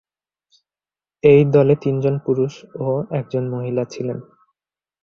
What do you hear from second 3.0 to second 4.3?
একজন মহিলা ছিলেন।